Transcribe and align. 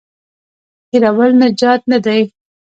هېرول 0.91 1.31
نجات 1.41 1.81
نه 1.91 1.97
دی. 2.05 2.21